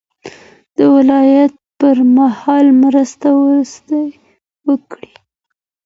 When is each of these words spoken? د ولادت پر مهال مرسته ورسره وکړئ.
د 0.75 0.79
ولادت 0.95 1.53
پر 1.79 1.97
مهال 2.17 2.65
مرسته 2.83 3.27
ورسره 3.43 3.99
وکړئ. 4.67 5.11